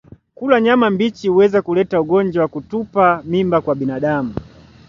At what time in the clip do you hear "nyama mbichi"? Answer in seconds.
0.61-1.27